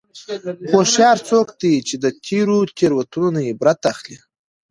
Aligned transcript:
هوښیار 0.71 1.17
څوک 1.29 1.47
دی 1.61 1.75
چې 1.87 1.95
د 2.03 2.05
تېرو 2.25 2.57
تېروتنو 2.77 3.27
نه 3.35 3.41
عبرت 3.49 3.81
اخلي. 3.91 4.17